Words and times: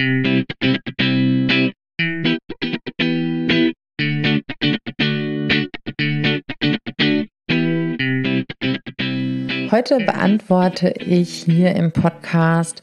Heute 0.00 0.08
beantworte 9.98 10.88
ich 10.88 11.42
hier 11.42 11.74
im 11.76 11.92
Podcast 11.92 12.80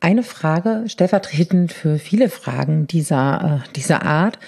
eine 0.00 0.22
Frage, 0.22 0.84
stellvertretend 0.88 1.72
für 1.72 1.98
viele 1.98 2.28
Fragen 2.28 2.86
dieser, 2.86 3.62
äh, 3.64 3.72
dieser 3.72 4.02
Art, 4.02 4.38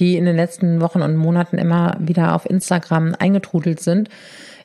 die 0.00 0.16
in 0.16 0.24
den 0.24 0.34
letzten 0.34 0.80
Wochen 0.80 1.02
und 1.02 1.14
Monaten 1.14 1.56
immer 1.56 1.96
wieder 2.00 2.34
auf 2.34 2.50
Instagram 2.50 3.14
eingetrudelt 3.16 3.78
sind. 3.78 4.08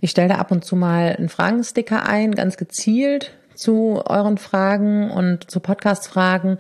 Ich 0.02 0.10
stelle 0.10 0.30
da 0.30 0.36
ab 0.38 0.50
und 0.50 0.66
zu 0.66 0.76
mal 0.76 1.16
einen 1.16 1.30
Fragensticker 1.30 2.10
ein, 2.10 2.34
ganz 2.34 2.58
gezielt 2.58 3.32
zu 3.56 4.02
euren 4.06 4.38
Fragen 4.38 5.12
und 5.12 5.50
zu 5.50 5.60
Podcast-Fragen. 5.60 6.58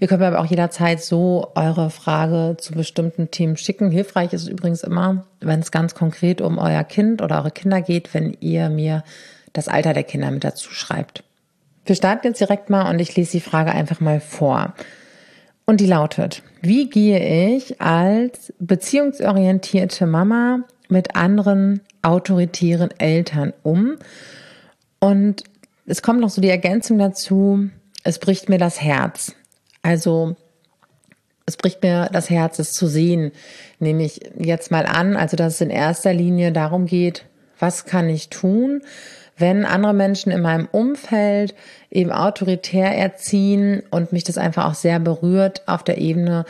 Ihr 0.00 0.08
könnt 0.08 0.20
mir 0.20 0.26
aber 0.26 0.40
auch 0.40 0.46
jederzeit 0.46 1.02
so 1.02 1.48
eure 1.54 1.90
Frage 1.90 2.56
zu 2.58 2.72
bestimmten 2.72 3.30
Themen 3.30 3.56
schicken. 3.56 3.90
Hilfreich 3.90 4.32
ist 4.32 4.42
es 4.42 4.48
übrigens 4.48 4.82
immer, 4.82 5.24
wenn 5.40 5.60
es 5.60 5.70
ganz 5.70 5.94
konkret 5.94 6.40
um 6.40 6.58
euer 6.58 6.84
Kind 6.84 7.22
oder 7.22 7.38
eure 7.38 7.50
Kinder 7.50 7.82
geht, 7.82 8.14
wenn 8.14 8.36
ihr 8.40 8.68
mir 8.68 9.04
das 9.52 9.68
Alter 9.68 9.92
der 9.92 10.04
Kinder 10.04 10.30
mit 10.30 10.44
dazu 10.44 10.70
schreibt. 10.70 11.24
Wir 11.84 11.96
starten 11.96 12.28
jetzt 12.28 12.40
direkt 12.40 12.70
mal 12.70 12.88
und 12.90 13.00
ich 13.00 13.16
lese 13.16 13.32
die 13.32 13.40
Frage 13.40 13.72
einfach 13.72 14.00
mal 14.00 14.20
vor. 14.20 14.74
Und 15.66 15.80
die 15.80 15.86
lautet, 15.86 16.42
wie 16.62 16.90
gehe 16.90 17.54
ich 17.56 17.80
als 17.80 18.52
beziehungsorientierte 18.58 20.06
Mama 20.06 20.64
mit 20.88 21.14
anderen 21.14 21.80
autoritären 22.02 22.90
Eltern 22.98 23.52
um? 23.62 23.96
Und 24.98 25.44
es 25.90 26.02
kommt 26.02 26.20
noch 26.20 26.30
so 26.30 26.40
die 26.40 26.48
Ergänzung 26.48 26.98
dazu, 26.98 27.68
es 28.04 28.18
bricht 28.20 28.48
mir 28.48 28.58
das 28.58 28.80
Herz. 28.80 29.34
Also 29.82 30.36
es 31.46 31.56
bricht 31.56 31.82
mir 31.82 32.08
das 32.12 32.30
Herz, 32.30 32.60
es 32.60 32.72
zu 32.72 32.86
sehen. 32.86 33.32
Nehme 33.80 34.04
ich 34.04 34.20
jetzt 34.38 34.70
mal 34.70 34.86
an, 34.86 35.16
also 35.16 35.36
dass 35.36 35.54
es 35.54 35.60
in 35.60 35.70
erster 35.70 36.14
Linie 36.14 36.52
darum 36.52 36.86
geht, 36.86 37.24
was 37.58 37.86
kann 37.86 38.08
ich 38.08 38.28
tun, 38.28 38.82
wenn 39.36 39.64
andere 39.64 39.92
Menschen 39.92 40.30
in 40.30 40.42
meinem 40.42 40.68
Umfeld 40.70 41.54
eben 41.90 42.12
autoritär 42.12 42.96
erziehen 42.96 43.82
und 43.90 44.12
mich 44.12 44.22
das 44.22 44.38
einfach 44.38 44.66
auch 44.66 44.74
sehr 44.74 45.00
berührt 45.00 45.66
auf 45.66 45.82
der 45.82 45.98
Ebene 45.98 46.44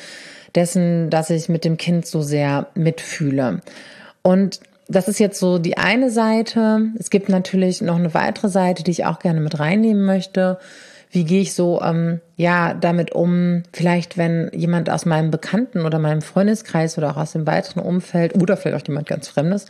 dessen, 0.54 1.08
dass 1.08 1.30
ich 1.30 1.48
mit 1.48 1.64
dem 1.64 1.78
Kind 1.78 2.06
so 2.06 2.20
sehr 2.20 2.66
mitfühle. 2.74 3.60
Und 4.22 4.60
das 4.90 5.08
ist 5.08 5.20
jetzt 5.20 5.38
so 5.38 5.58
die 5.58 5.78
eine 5.78 6.10
Seite. 6.10 6.88
Es 6.98 7.10
gibt 7.10 7.28
natürlich 7.28 7.80
noch 7.80 7.96
eine 7.96 8.12
weitere 8.12 8.48
Seite, 8.48 8.82
die 8.82 8.90
ich 8.90 9.04
auch 9.06 9.20
gerne 9.20 9.40
mit 9.40 9.58
reinnehmen 9.58 10.04
möchte. 10.04 10.58
Wie 11.12 11.24
gehe 11.24 11.42
ich 11.42 11.54
so 11.54 11.80
ähm, 11.80 12.20
ja 12.36 12.74
damit 12.74 13.12
um? 13.12 13.62
Vielleicht, 13.72 14.18
wenn 14.18 14.50
jemand 14.52 14.90
aus 14.90 15.06
meinem 15.06 15.30
Bekannten 15.30 15.84
oder 15.84 15.98
meinem 15.98 16.22
Freundeskreis 16.22 16.98
oder 16.98 17.12
auch 17.12 17.16
aus 17.16 17.32
dem 17.32 17.46
weiteren 17.46 17.82
Umfeld 17.82 18.34
oder 18.34 18.56
vielleicht 18.56 18.82
auch 18.82 18.88
jemand 18.88 19.06
ganz 19.08 19.28
Fremdes 19.28 19.66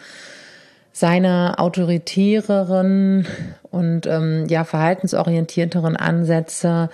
seine 0.93 1.59
autoritäreren 1.59 3.27
und 3.71 4.07
ähm, 4.07 4.47
ja 4.49 4.65
verhaltensorientierteren 4.65 5.97
Ansätze 5.97 6.91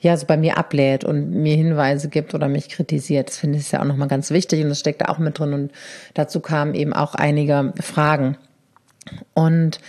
ja 0.00 0.16
so 0.16 0.26
bei 0.26 0.36
mir 0.36 0.58
ablädt 0.58 1.04
und 1.04 1.30
mir 1.30 1.56
Hinweise 1.56 2.08
gibt 2.08 2.34
oder 2.34 2.48
mich 2.48 2.68
kritisiert. 2.68 3.28
Das 3.28 3.38
finde 3.38 3.58
ich 3.58 3.72
ja 3.72 3.80
auch 3.80 3.84
nochmal 3.84 4.08
ganz 4.08 4.30
wichtig 4.30 4.62
und 4.62 4.68
das 4.68 4.80
steckt 4.80 5.02
da 5.02 5.06
auch 5.06 5.18
mit 5.18 5.38
drin 5.38 5.52
und 5.52 5.72
dazu 6.14 6.40
kamen 6.40 6.74
eben 6.74 6.92
auch 6.92 7.14
einige 7.14 7.72
Fragen. 7.80 8.36
Und 9.34 9.80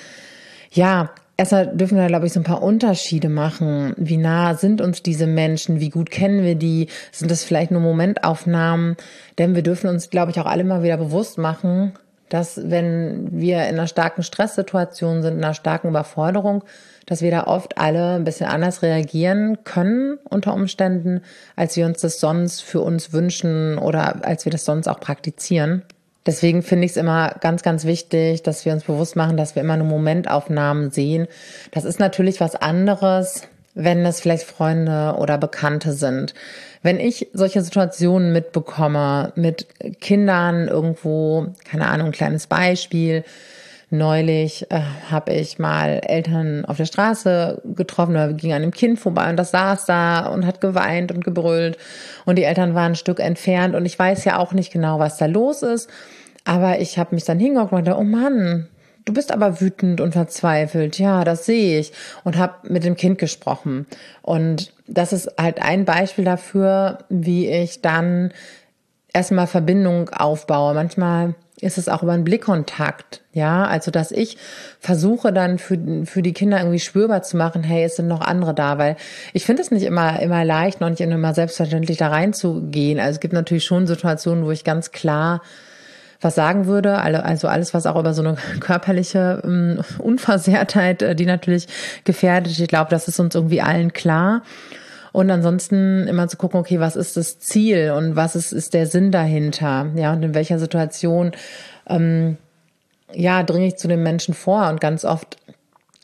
ja, 0.72 1.12
erstmal 1.38 1.68
dürfen 1.76 1.98
wir, 1.98 2.08
glaube 2.08 2.28
ich, 2.28 2.34
so 2.34 2.40
ein 2.40 2.46
paar 2.46 2.62
Unterschiede 2.62 3.30
machen. 3.30 3.94
Wie 3.98 4.18
nah 4.18 4.56
sind 4.56 4.82
uns 4.82 5.04
diese 5.04 5.28
Menschen? 5.28 5.80
Wie 5.80 5.90
gut 5.90 6.12
kennen 6.12 6.44
wir 6.44 6.56
die? 6.56 6.88
Sind 7.12 7.32
das 7.32 7.44
vielleicht 7.44 7.72
nur 7.72 7.82
Momentaufnahmen? 7.82 8.98
Denn 9.38 9.56
wir 9.56 9.64
dürfen 9.64 9.90
uns, 9.90 10.10
glaube 10.10 10.32
ich, 10.32 10.40
auch 10.40 10.46
alle 10.46 10.64
mal 10.64 10.84
wieder 10.84 10.98
bewusst 10.98 11.38
machen, 11.38 11.94
dass 12.30 12.70
wenn 12.70 13.28
wir 13.32 13.64
in 13.64 13.76
einer 13.76 13.88
starken 13.88 14.24
Stresssituation 14.24 15.22
sind, 15.22 15.38
in 15.38 15.44
einer 15.44 15.54
starken 15.54 15.90
Überforderung, 15.90 16.64
dass 17.06 17.22
wir 17.22 17.32
da 17.32 17.46
oft 17.46 17.78
alle 17.78 18.16
ein 18.16 18.24
bisschen 18.24 18.46
anders 18.46 18.84
reagieren 18.84 19.64
können 19.64 20.20
unter 20.30 20.54
Umständen, 20.54 21.22
als 21.56 21.76
wir 21.76 21.88
uns 21.88 22.02
das 22.02 22.20
sonst 22.20 22.62
für 22.62 22.82
uns 22.82 23.12
wünschen 23.14 23.78
oder 23.80 24.24
als 24.26 24.46
wir 24.46 24.52
das 24.52 24.66
sonst 24.66 24.88
auch 24.88 25.00
praktizieren. 25.00 25.84
Deswegen 26.26 26.62
finde 26.62 26.86
ich 26.86 26.92
es 26.92 26.98
immer 26.98 27.36
ganz, 27.42 27.64
ganz 27.64 27.86
wichtig, 27.86 28.44
dass 28.44 28.64
wir 28.64 28.74
uns 28.74 28.84
bewusst 28.84 29.16
machen, 29.16 29.38
dass 29.38 29.56
wir 29.56 29.64
immer 29.64 29.78
nur 29.78 29.88
Momentaufnahmen 29.88 30.92
sehen. 30.92 31.28
Das 31.72 31.86
ist 31.86 32.00
natürlich 32.00 32.40
was 32.40 32.56
anderes, 32.56 33.48
wenn 33.74 34.06
es 34.06 34.20
vielleicht 34.20 34.44
Freunde 34.44 35.16
oder 35.18 35.40
Bekannte 35.40 35.94
sind. 35.94 36.36
Wenn 36.82 37.00
ich 37.00 37.28
solche 37.34 37.62
Situationen 37.62 38.32
mitbekomme 38.32 39.34
mit 39.36 39.68
Kindern 40.00 40.68
irgendwo, 40.68 41.48
keine 41.70 41.88
Ahnung, 41.88 42.08
ein 42.08 42.14
kleines 42.14 42.48
Beispiel. 42.48 43.24
Neulich 43.92 44.72
äh, 44.72 44.82
habe 45.10 45.34
ich 45.34 45.58
mal 45.58 46.02
Eltern 46.06 46.64
auf 46.66 46.78
der 46.78 46.86
Straße 46.86 47.60
getroffen 47.76 48.12
oder 48.12 48.34
ging 48.34 48.54
an 48.54 48.62
einem 48.62 48.72
Kind 48.72 49.00
vorbei 49.00 49.32
und 49.32 49.36
das 49.36 49.50
saß 49.50 49.86
da 49.86 50.28
und 50.28 50.46
hat 50.46 50.62
geweint 50.62 51.12
und 51.12 51.26
gebrüllt 51.26 51.76
und 52.26 52.36
die 52.36 52.44
Eltern 52.44 52.76
waren 52.76 52.92
ein 52.92 52.96
Stück 52.96 53.20
entfernt 53.20 53.74
und 53.74 53.88
ich 53.88 53.98
weiß 53.98 54.26
ja 54.26 54.38
auch 54.38 54.54
nicht 54.54 54.72
genau, 54.72 55.00
was 55.00 55.18
da 55.18 55.26
los 55.26 55.64
ist. 55.64 55.90
Aber 56.46 56.80
ich 56.80 57.00
habe 57.00 57.16
mich 57.16 57.26
dann 57.26 57.40
hingehockt 57.40 57.74
und 57.74 57.88
dachte, 57.88 58.00
oh 58.00 58.04
Mann, 58.04 58.68
Du 59.06 59.14
bist 59.14 59.32
aber 59.32 59.62
wütend 59.62 60.02
und 60.02 60.14
verzweifelt. 60.14 61.00
Ja, 61.00 61.24
das 61.24 61.46
sehe 61.46 61.80
ich. 61.80 61.94
Und 62.24 62.38
habe 62.38 62.70
mit 62.70 62.84
dem 62.84 62.96
Kind 62.96 63.18
gesprochen. 63.18 63.88
Und 64.22 64.74
das 64.88 65.14
ist 65.14 65.32
halt 65.40 65.62
ein 65.62 65.86
Beispiel 65.86 66.26
dafür, 66.26 67.00
wie 67.10 67.50
ich 67.50 67.82
dann 67.82 68.32
erstmal 69.14 69.48
Verbindung 69.48 70.10
aufbaue. 70.10 70.74
Manchmal 70.74 71.36
ist 71.62 71.78
es 71.78 71.90
auch 71.90 72.04
über 72.04 72.14
einen 72.14 72.24
Blickkontakt, 72.24 73.22
ja, 73.34 73.66
also 73.66 73.92
dass 73.92 74.12
ich 74.12 74.38
versuche 74.80 75.34
dann 75.34 75.60
für, 75.60 75.78
für 76.06 76.22
die 76.22 76.34
Kinder 76.34 76.60
irgendwie 76.60 76.80
spürbar 76.80 77.22
zu 77.24 77.38
machen, 77.38 77.64
hey, 77.64 77.84
es 77.84 77.96
sind 77.98 78.08
noch 78.08 78.22
andere 78.22 78.54
da, 78.54 78.78
weil 78.78 78.96
ich 79.34 79.46
finde 79.46 79.62
es 79.62 79.72
nicht 79.72 79.84
immer, 79.84 80.22
immer 80.22 80.46
leicht, 80.46 80.82
noch 80.82 80.90
nicht 80.90 81.02
immer 81.02 81.34
selbstverständlich 81.34 81.98
da 81.98 82.08
reinzugehen. 82.10 83.00
Also 83.00 83.16
es 83.16 83.20
gibt 83.20 83.34
natürlich 83.34 83.66
schon 83.66 83.88
Situationen, 83.88 84.46
wo 84.46 84.52
ich 84.52 84.64
ganz 84.64 84.92
klar 84.92 85.42
was 86.22 86.36
sagen 86.36 86.66
würde. 86.66 87.00
Also 87.00 87.48
alles, 87.48 87.74
was 87.74 87.86
auch 87.86 87.98
über 87.98 88.14
so 88.14 88.22
eine 88.22 88.36
körperliche 88.60 89.42
ähm, 89.44 89.82
Unversehrtheit, 90.00 91.02
äh, 91.02 91.16
die 91.16 91.26
natürlich 91.26 91.68
gefährdet. 92.04 92.60
Ich 92.60 92.68
glaube, 92.68 92.90
das 92.90 93.08
ist 93.08 93.20
uns 93.20 93.36
irgendwie 93.36 93.62
allen 93.62 93.94
klar. 93.94 94.44
Und 95.12 95.32
ansonsten 95.32 96.08
immer 96.08 96.28
zu 96.28 96.38
gucken, 96.38 96.60
okay, 96.60 96.80
was 96.80 96.96
ist 96.96 97.18
das 97.18 97.40
Ziel 97.40 97.94
und 97.96 98.16
was 98.16 98.36
ist, 98.36 98.52
ist 98.52 98.74
der 98.74 98.86
Sinn 98.86 99.12
dahinter? 99.12 99.88
Ja, 99.96 100.14
und 100.14 100.22
in 100.22 100.36
welcher 100.36 100.60
Situation, 100.60 101.32
ähm, 101.88 102.38
ja, 103.14 103.42
dringe 103.42 103.68
ich 103.68 103.78
zu 103.78 103.88
den 103.88 104.04
Menschen 104.04 104.34
vor? 104.34 104.70
Und 104.70 104.82
ganz 104.82 105.06
oft 105.06 105.38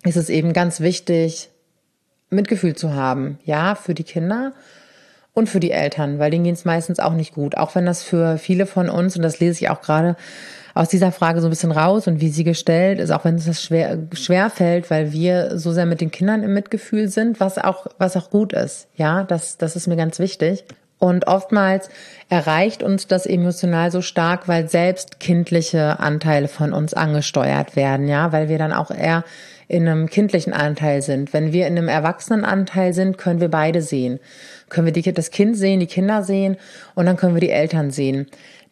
ist 0.03 0.17
es 0.17 0.29
eben 0.29 0.53
ganz 0.53 0.79
wichtig, 0.79 1.49
Mitgefühl 2.31 2.75
zu 2.75 2.93
haben. 2.93 3.37
Ja, 3.45 3.75
für 3.75 3.93
die 3.93 4.03
Kinder 4.03 4.53
und 5.35 5.47
für 5.47 5.59
die 5.59 5.71
Eltern, 5.71 6.17
weil 6.17 6.31
denen 6.31 6.45
geht 6.45 6.55
es 6.55 6.65
meistens 6.65 6.99
auch 6.99 7.13
nicht 7.13 7.35
gut. 7.35 7.57
Auch 7.57 7.75
wenn 7.75 7.85
das 7.85 8.01
für 8.01 8.39
viele 8.39 8.65
von 8.65 8.89
uns, 8.89 9.15
und 9.15 9.21
das 9.21 9.39
lese 9.39 9.63
ich 9.63 9.69
auch 9.69 9.81
gerade 9.81 10.15
aus 10.73 10.89
dieser 10.89 11.11
Frage 11.11 11.41
so 11.41 11.47
ein 11.47 11.51
bisschen 11.51 11.71
raus 11.71 12.07
und 12.07 12.21
wie 12.21 12.29
sie 12.29 12.43
gestellt 12.43 12.99
ist, 12.99 13.11
auch 13.11 13.25
wenn 13.25 13.35
es 13.35 13.45
das 13.45 13.61
schwer, 13.61 13.99
schwer 14.13 14.49
fällt, 14.49 14.89
weil 14.89 15.11
wir 15.11 15.59
so 15.59 15.71
sehr 15.71 15.85
mit 15.85 16.01
den 16.01 16.09
Kindern 16.09 16.41
im 16.41 16.53
Mitgefühl 16.53 17.09
sind, 17.09 17.39
was 17.39 17.57
auch, 17.57 17.87
was 17.97 18.17
auch 18.17 18.29
gut 18.29 18.53
ist. 18.53 18.87
Ja, 18.95 19.23
das, 19.23 19.57
das 19.57 19.75
ist 19.75 19.87
mir 19.87 19.97
ganz 19.97 20.19
wichtig. 20.19 20.63
Und 20.97 21.27
oftmals 21.27 21.89
erreicht 22.29 22.81
uns 22.81 23.07
das 23.07 23.25
emotional 23.25 23.91
so 23.91 24.01
stark, 24.01 24.47
weil 24.47 24.69
selbst 24.69 25.19
kindliche 25.19 25.99
Anteile 25.99 26.47
von 26.47 26.73
uns 26.73 26.93
angesteuert 26.93 27.75
werden, 27.75 28.07
ja, 28.07 28.31
weil 28.31 28.47
wir 28.47 28.57
dann 28.57 28.71
auch 28.71 28.91
eher 28.91 29.25
in 29.67 29.87
einem 29.87 30.09
kindlichen 30.09 30.53
Anteil 30.53 31.01
sind. 31.01 31.33
Wenn 31.33 31.51
wir 31.51 31.67
in 31.67 31.77
einem 31.77 31.87
Erwachsenenanteil 31.87 32.93
sind, 32.93 33.17
können 33.17 33.41
wir 33.41 33.49
beide 33.49 33.81
sehen. 33.81 34.19
Können 34.69 34.85
wir 34.85 34.93
die, 34.93 35.13
das 35.13 35.31
Kind 35.31 35.57
sehen, 35.57 35.79
die 35.79 35.87
Kinder 35.87 36.23
sehen 36.23 36.57
und 36.95 37.05
dann 37.05 37.17
können 37.17 37.35
wir 37.35 37.41
die 37.41 37.51
Eltern 37.51 37.91
sehen. 37.91 38.27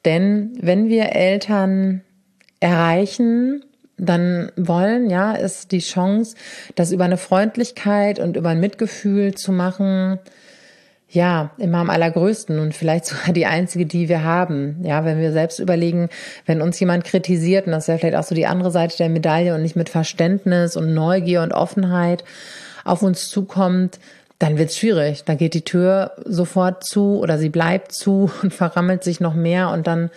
Denn 0.06 0.52
wenn 0.60 0.90
wir 0.90 1.14
Eltern 1.14 2.02
erreichen, 2.60 3.64
dann 3.98 4.52
wollen, 4.56 5.10
ja, 5.10 5.34
ist 5.34 5.72
die 5.72 5.80
Chance, 5.80 6.36
das 6.76 6.92
über 6.92 7.06
eine 7.06 7.18
Freundlichkeit 7.18 8.20
und 8.20 8.38
über 8.38 8.50
ein 8.50 8.60
Mitgefühl 8.60 9.36
zu 9.36 9.52
machen, 9.52 10.20
ja, 11.10 11.52
immer 11.60 11.78
am 11.78 11.92
allergrößten 11.92 12.60
und 12.60 12.74
vielleicht 12.74 13.06
sogar 13.06 13.34
die 13.34 13.46
einzige, 13.46 13.86
die 13.86 14.10
wir 14.10 14.24
haben. 14.24 14.84
Ja, 14.84 15.06
wenn 15.06 15.20
wir 15.20 15.32
selbst 15.32 15.60
überlegen, 15.60 16.10
wenn 16.46 16.62
uns 16.62 16.80
jemand 16.80 17.04
kritisiert, 17.04 17.68
und 17.68 17.72
das 17.72 17.88
ja 17.88 17.98
vielleicht 17.98 18.16
auch 18.16 18.24
so 18.24 18.36
die 18.36 18.48
andere 18.48 18.72
Seite 18.72 18.98
der 18.98 19.10
Medaille 19.10 19.54
und 19.54 19.62
nicht 19.62 19.76
mit 19.76 19.90
Verständnis 19.90 20.76
und 20.76 20.94
Neugier 20.94 21.44
und 21.44 21.54
Offenheit 21.54 22.24
auf 22.84 23.04
uns 23.04 23.30
zukommt, 23.30 24.00
dann 24.44 24.58
wird's 24.58 24.78
schwierig. 24.78 25.24
Dann 25.24 25.38
geht 25.38 25.54
die 25.54 25.64
Tür 25.64 26.12
sofort 26.26 26.84
zu 26.84 27.20
oder 27.20 27.38
sie 27.38 27.50
bleibt 27.50 27.94
zu 27.94 28.30
und 28.44 28.54
verrammelt 28.54 29.04
sich 29.04 29.20
noch 29.22 29.34
mehr 29.34 29.70
und 29.70 29.88
dann 29.88 30.10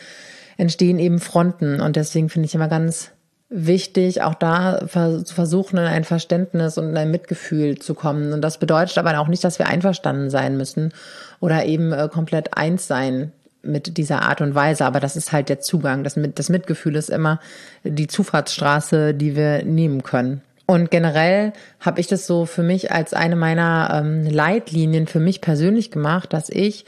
entstehen 0.57 0.99
eben 0.99 1.21
Fronten. 1.21 1.81
Und 1.81 1.97
deswegen 1.97 2.29
finde 2.29 2.47
ich 2.47 2.55
immer 2.55 2.69
ganz 2.69 3.13
wichtig, 3.49 4.23
auch 4.23 4.35
da 4.35 4.81
zu 4.89 5.35
versuchen, 5.35 5.79
in 5.79 5.85
ein 5.85 6.03
Verständnis 6.03 6.77
und 6.77 6.89
in 6.89 6.97
ein 6.97 7.13
Mitgefühl 7.13 7.79
zu 7.79 7.95
kommen. 7.95 8.33
Und 8.33 8.43
das 8.43 8.59
bedeutet 8.59 8.99
aber 8.99 9.17
auch 9.21 9.29
nicht, 9.29 9.45
dass 9.45 9.61
wir 9.61 9.69
einverstanden 9.69 10.31
sein 10.31 10.57
müssen 10.57 10.93
oder 11.39 11.65
eben 11.65 11.93
äh, 11.93 12.09
komplett 12.13 12.57
eins 12.57 12.89
sein 12.89 13.31
mit 13.63 13.97
dieser 13.97 14.23
Art 14.23 14.41
und 14.41 14.57
Weise. 14.57 14.85
Aber 14.87 14.99
das 14.99 15.15
ist 15.15 15.31
halt 15.31 15.49
der 15.49 15.61
Zugang. 15.61 16.03
Das, 16.03 16.17
mit, 16.17 16.41
das 16.41 16.49
Mitgefühl 16.49 16.97
ist 16.97 17.11
immer 17.11 17.39
die 17.85 18.09
Zufahrtsstraße, 18.09 19.15
die 19.15 19.37
wir 19.37 19.63
nehmen 19.63 20.03
können. 20.03 20.43
Und 20.67 20.91
generell 20.91 21.53
habe 21.81 22.01
ich 22.01 22.09
das 22.09 22.27
so 22.27 22.45
für 22.45 22.65
mich 22.65 22.91
als 22.91 23.15
eine 23.15 23.37
meiner 23.37 24.03
ähm, 24.03 24.27
Leitlinien 24.27 25.07
für 25.07 25.21
mich 25.21 25.41
persönlich 25.41 25.93
gemacht, 25.93 26.33
dass 26.33 26.49
ich 26.49 26.85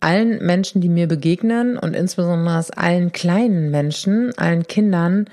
allen 0.00 0.44
Menschen, 0.44 0.82
die 0.82 0.90
mir 0.90 1.08
begegnen 1.08 1.78
und 1.78 1.94
insbesondere 1.94 2.62
allen 2.76 3.12
kleinen 3.12 3.70
Menschen, 3.70 4.36
allen 4.36 4.66
Kindern, 4.66 5.26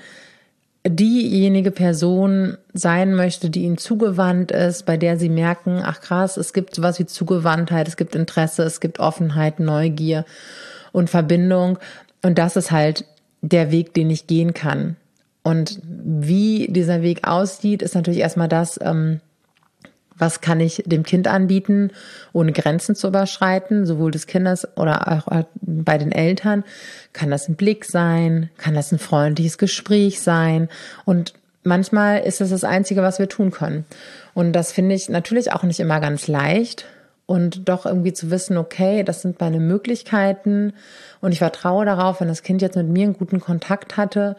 diejenige 0.86 1.70
Person 1.70 2.58
sein 2.72 3.14
möchte, 3.14 3.48
die 3.48 3.62
ihnen 3.62 3.78
zugewandt 3.78 4.50
ist, 4.52 4.84
bei 4.84 4.96
der 4.96 5.18
sie 5.18 5.30
merken, 5.30 5.80
ach 5.82 6.00
krass, 6.00 6.36
es 6.36 6.52
gibt 6.52 6.74
sowas 6.74 6.98
wie 6.98 7.06
Zugewandtheit, 7.06 7.88
es 7.88 7.96
gibt 7.96 8.14
Interesse, 8.14 8.64
es 8.64 8.80
gibt 8.80 9.00
Offenheit, 9.00 9.60
Neugier 9.60 10.24
und 10.92 11.08
Verbindung. 11.08 11.78
Und 12.22 12.38
das 12.38 12.56
ist 12.56 12.70
halt 12.70 13.06
der 13.40 13.70
Weg, 13.70 13.94
den 13.94 14.10
ich 14.10 14.26
gehen 14.26 14.52
kann. 14.54 14.96
Und 15.44 15.78
wie 15.84 16.66
dieser 16.70 17.02
Weg 17.02 17.28
aussieht, 17.28 17.82
ist 17.82 17.94
natürlich 17.94 18.20
erstmal 18.20 18.48
das, 18.48 18.80
ähm, 18.82 19.20
was 20.16 20.40
kann 20.40 20.58
ich 20.58 20.82
dem 20.86 21.02
Kind 21.02 21.28
anbieten, 21.28 21.90
ohne 22.32 22.52
Grenzen 22.52 22.94
zu 22.94 23.08
überschreiten, 23.08 23.84
sowohl 23.84 24.10
des 24.10 24.26
Kindes 24.26 24.66
oder 24.76 25.06
auch 25.08 25.44
bei 25.60 25.98
den 25.98 26.12
Eltern. 26.12 26.64
Kann 27.12 27.30
das 27.30 27.48
ein 27.48 27.56
Blick 27.56 27.84
sein? 27.84 28.48
Kann 28.56 28.74
das 28.74 28.90
ein 28.90 28.98
freundliches 28.98 29.58
Gespräch 29.58 30.22
sein? 30.22 30.68
Und 31.04 31.34
manchmal 31.62 32.20
ist 32.20 32.40
das 32.40 32.50
das 32.50 32.64
Einzige, 32.64 33.02
was 33.02 33.18
wir 33.18 33.28
tun 33.28 33.50
können. 33.50 33.84
Und 34.32 34.52
das 34.52 34.72
finde 34.72 34.94
ich 34.94 35.10
natürlich 35.10 35.52
auch 35.52 35.62
nicht 35.62 35.80
immer 35.80 36.00
ganz 36.00 36.26
leicht. 36.26 36.86
Und 37.26 37.68
doch 37.68 37.86
irgendwie 37.86 38.12
zu 38.12 38.30
wissen, 38.30 38.58
okay, 38.58 39.02
das 39.02 39.22
sind 39.22 39.40
meine 39.40 39.58
Möglichkeiten 39.58 40.74
und 41.22 41.32
ich 41.32 41.38
vertraue 41.38 41.86
darauf, 41.86 42.20
wenn 42.20 42.28
das 42.28 42.42
Kind 42.42 42.60
jetzt 42.60 42.76
mit 42.76 42.86
mir 42.86 43.04
einen 43.04 43.16
guten 43.16 43.40
Kontakt 43.40 43.96
hatte, 43.96 44.36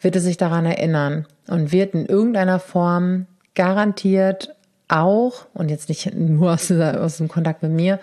wird 0.00 0.16
es 0.16 0.24
sich 0.24 0.36
daran 0.36 0.66
erinnern 0.66 1.26
und 1.48 1.72
wird 1.72 1.94
in 1.94 2.06
irgendeiner 2.06 2.58
Form 2.58 3.26
garantiert 3.54 4.54
auch, 4.88 5.46
und 5.52 5.70
jetzt 5.70 5.88
nicht 5.88 6.14
nur 6.14 6.54
aus, 6.54 6.70
aus 6.70 7.18
dem 7.18 7.28
Kontakt 7.28 7.62
mit 7.62 7.72
mir, 7.72 7.98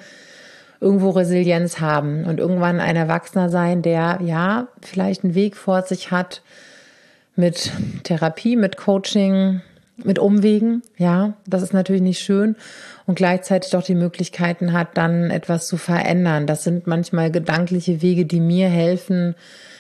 irgendwo 0.80 1.10
Resilienz 1.12 1.80
haben 1.80 2.26
und 2.26 2.40
irgendwann 2.40 2.80
ein 2.80 2.96
Erwachsener 2.96 3.50
sein, 3.50 3.82
der 3.82 4.20
ja 4.24 4.68
vielleicht 4.82 5.24
einen 5.24 5.36
Weg 5.36 5.56
vor 5.56 5.82
sich 5.84 6.12
hat 6.12 6.42
mit 7.36 7.72
Therapie, 8.04 8.56
mit 8.56 8.78
Coaching, 8.78 9.62
mit 10.04 10.20
Umwegen. 10.20 10.84
Ja, 10.98 11.34
das 11.48 11.64
ist 11.64 11.74
natürlich 11.74 12.02
nicht 12.02 12.20
schön 12.20 12.56
und 13.06 13.16
gleichzeitig 13.16 13.72
doch 13.72 13.84
die 13.84 13.96
Möglichkeiten 13.96 14.74
hat, 14.74 14.98
dann 14.98 15.32
etwas 15.32 15.68
zu 15.68 15.78
verändern. 15.78 16.48
Das 16.48 16.64
sind 16.64 16.88
manchmal 16.88 17.32
gedankliche 17.32 18.02
Wege, 18.02 18.26
die 18.26 18.42
mir 18.42 18.68
helfen, 18.68 19.36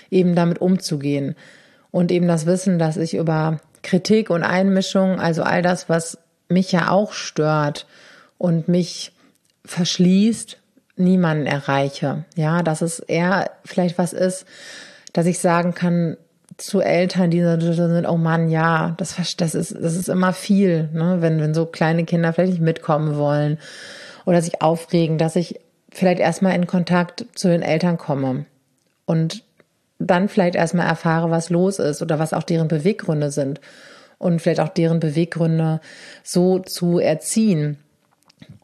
eben 0.09 0.35
damit 0.35 0.59
umzugehen. 0.59 1.35
Und 1.95 2.11
eben 2.11 2.27
das 2.27 2.45
Wissen, 2.45 2.77
dass 2.77 2.97
ich 2.97 3.15
über 3.15 3.61
Kritik 3.81 4.29
und 4.29 4.43
Einmischung, 4.43 5.17
also 5.17 5.43
all 5.43 5.61
das, 5.61 5.87
was 5.87 6.17
mich 6.49 6.73
ja 6.73 6.89
auch 6.89 7.13
stört 7.13 7.87
und 8.37 8.67
mich 8.67 9.13
verschließt, 9.63 10.57
niemanden 10.97 11.45
erreiche. 11.45 12.25
Ja, 12.35 12.63
dass 12.63 12.81
es 12.81 12.99
eher 12.99 13.49
vielleicht 13.63 13.97
was 13.97 14.11
ist, 14.11 14.45
dass 15.13 15.25
ich 15.25 15.39
sagen 15.39 15.73
kann 15.73 16.17
zu 16.57 16.81
Eltern, 16.81 17.31
die 17.31 17.39
sind, 17.39 18.05
oh 18.05 18.17
Mann, 18.17 18.49
ja, 18.49 18.93
das, 18.97 19.15
das 19.37 19.55
ist, 19.55 19.73
das 19.81 19.95
ist 19.95 20.09
immer 20.09 20.33
viel, 20.33 20.89
ne? 20.91 21.21
wenn, 21.21 21.39
wenn 21.39 21.53
so 21.53 21.65
kleine 21.65 22.03
Kinder 22.03 22.33
vielleicht 22.33 22.51
nicht 22.51 22.61
mitkommen 22.61 23.15
wollen 23.15 23.57
oder 24.25 24.41
sich 24.41 24.61
aufregen, 24.61 25.17
dass 25.17 25.37
ich 25.37 25.61
vielleicht 25.93 26.19
erstmal 26.19 26.55
in 26.55 26.67
Kontakt 26.67 27.25
zu 27.35 27.47
den 27.47 27.61
Eltern 27.61 27.97
komme 27.97 28.43
und 29.05 29.44
dann 29.99 30.27
vielleicht 30.27 30.55
erstmal 30.55 30.87
erfahre, 30.87 31.31
was 31.31 31.49
los 31.49 31.79
ist 31.79 32.01
oder 32.01 32.19
was 32.19 32.33
auch 32.33 32.43
deren 32.43 32.67
Beweggründe 32.67 33.31
sind 33.31 33.61
und 34.17 34.41
vielleicht 34.41 34.59
auch 34.59 34.69
deren 34.69 34.99
Beweggründe 34.99 35.79
so 36.23 36.59
zu 36.59 36.99
erziehen. 36.99 37.77